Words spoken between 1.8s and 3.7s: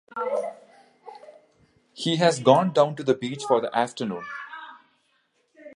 He has gone down to the beach for the